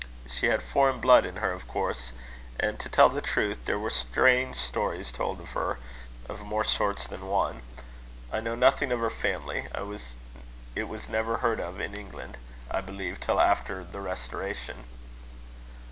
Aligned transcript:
She 0.27 0.47
had 0.47 0.63
foreign 0.63 0.99
blood 0.99 1.27
in 1.27 1.35
her, 1.35 1.51
of 1.51 1.67
course; 1.67 2.11
and, 2.59 2.79
to 2.79 2.89
tell 2.89 3.07
the 3.09 3.21
truth, 3.21 3.65
there 3.65 3.77
were 3.77 3.91
strange 3.91 4.55
stories 4.55 5.11
told 5.11 5.39
of 5.39 5.51
her, 5.51 5.77
of 6.27 6.41
more 6.43 6.63
sorts 6.63 7.05
than 7.05 7.27
one. 7.27 7.61
I 8.33 8.39
know 8.39 8.55
nothing 8.55 8.91
of 8.91 8.99
her 8.99 9.11
family. 9.11 9.67
It 10.75 10.87
was 10.87 11.07
never 11.07 11.37
heard 11.37 11.59
of 11.59 11.79
in 11.79 11.93
England, 11.93 12.37
I 12.71 12.81
believe, 12.81 13.19
till 13.21 13.39
after 13.39 13.83
the 13.83 14.01
Restoration." 14.01 14.85